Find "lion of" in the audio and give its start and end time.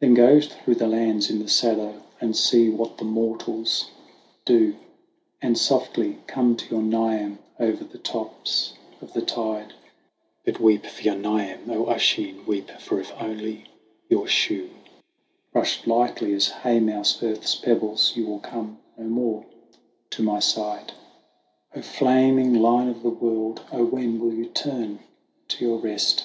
22.62-23.02